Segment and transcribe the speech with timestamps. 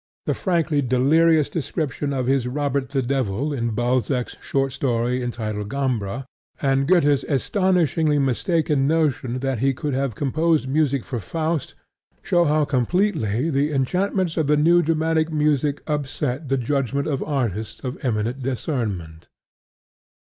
[0.25, 6.25] The frankly delirious description of his Robert the Devil in Balzac's short story entitled Gambra,
[6.59, 11.75] and Goethe's astonishingly mistaken notion that he could have composed music for Faust,
[12.23, 17.83] show how completely the enchantments of the new dramatic music upset the judgment of artists
[17.83, 19.29] of eminent discernment.